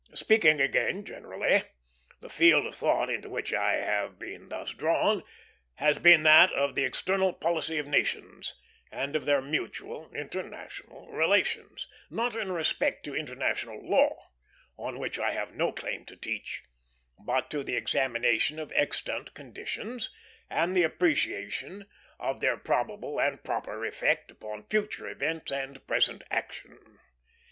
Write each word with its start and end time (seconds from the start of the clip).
Speaking 0.15 0.59
again 0.59 1.05
generally, 1.05 1.61
the 2.21 2.27
field 2.31 2.65
of 2.65 2.73
thought 2.73 3.07
into 3.07 3.29
which 3.29 3.53
I 3.53 3.73
have 3.73 4.17
been 4.17 4.49
thus 4.49 4.73
drawn 4.73 5.21
has 5.75 5.99
been 5.99 6.23
that 6.23 6.51
of 6.53 6.73
the 6.73 6.85
external 6.85 7.33
policy 7.33 7.77
of 7.77 7.85
nations, 7.85 8.55
and 8.91 9.15
of 9.15 9.25
their 9.25 9.41
mutual 9.43 10.09
international 10.11 11.07
relations; 11.11 11.87
not 12.09 12.35
in 12.35 12.51
respect 12.51 13.03
to 13.03 13.15
international 13.15 13.79
law, 13.87 14.31
on 14.75 14.97
which 14.97 15.19
I 15.19 15.33
have 15.33 15.53
no 15.53 15.71
claim 15.71 16.03
to 16.05 16.15
teach, 16.15 16.63
but 17.19 17.51
to 17.51 17.63
the 17.63 17.75
examination 17.75 18.57
of 18.57 18.71
extant 18.75 19.35
conditions, 19.35 20.09
and 20.49 20.75
the 20.75 20.81
appreciation 20.81 21.85
of 22.19 22.39
their 22.39 22.57
probable 22.57 23.19
and 23.21 23.43
proper 23.43 23.85
effect 23.85 24.31
upon 24.31 24.63
future 24.67 25.07
events 25.07 25.51
and 25.51 25.85
present 25.85 26.23
action. 26.31 26.97